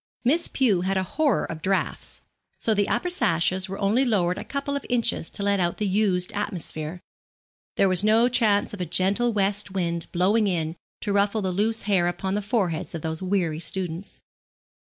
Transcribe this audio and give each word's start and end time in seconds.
Miss 0.25 0.47
Pew 0.47 0.81
had 0.81 0.97
a 0.97 1.03
horror 1.03 1.45
of 1.45 1.61
draughts, 1.61 2.21
so 2.57 2.73
the 2.73 2.89
upper 2.89 3.11
sashes 3.11 3.69
were 3.69 3.77
only 3.77 4.03
lowered 4.03 4.39
a 4.39 4.43
couple 4.43 4.75
of 4.75 4.83
inches, 4.89 5.29
to 5.29 5.43
let 5.43 5.59
out 5.59 5.77
the 5.77 5.87
used 5.87 6.31
atmosphere. 6.33 7.01
There 7.75 7.87
was 7.87 8.03
no 8.03 8.27
chance 8.27 8.73
of 8.73 8.81
a 8.81 8.85
gentle 8.85 9.31
west 9.31 9.69
wind 9.69 10.07
blowing 10.11 10.47
in 10.47 10.75
to 11.01 11.13
ruffle 11.13 11.43
the 11.43 11.51
loose 11.51 11.83
hair 11.83 12.07
upon 12.07 12.33
the 12.33 12.41
foreheads 12.41 12.95
of 12.95 13.03
those 13.03 13.21
weary 13.21 13.59
students. 13.59 14.23